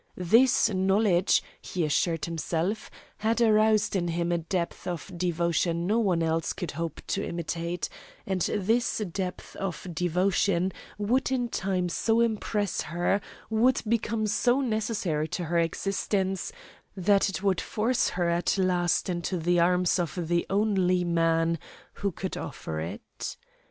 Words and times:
This 0.17 0.67
knowledge, 0.73 1.43
he 1.61 1.85
assured 1.85 2.25
himself, 2.25 2.89
had 3.17 3.39
aroused 3.39 3.95
in 3.95 4.07
him 4.07 4.31
a 4.31 4.39
depth 4.39 4.87
of 4.87 5.15
devotion 5.15 5.85
no 5.85 5.99
one 5.99 6.23
else 6.23 6.53
could 6.53 6.71
hope 6.71 7.01
to 7.09 7.23
imitate, 7.23 7.87
and 8.25 8.41
this 8.41 8.97
depth 9.11 9.55
of 9.57 9.85
devotion 9.93 10.71
would 10.97 11.31
in 11.31 11.49
time 11.49 11.87
so 11.87 12.19
impress 12.19 12.81
her, 12.81 13.21
would 13.51 13.83
become 13.87 14.25
so 14.25 14.59
necessary 14.59 15.27
to 15.27 15.43
her 15.43 15.59
existence, 15.59 16.51
that 16.97 17.29
it 17.29 17.43
would 17.43 17.61
force 17.61 18.09
her 18.09 18.27
at 18.27 18.57
last 18.57 19.07
into 19.07 19.37
the 19.37 19.59
arms 19.59 19.99
of 19.99 20.27
the 20.27 20.47
only 20.49 21.03
man 21.03 21.59
who 21.93 22.11
could 22.11 22.35
offer 22.35 22.79
it. 22.79 23.37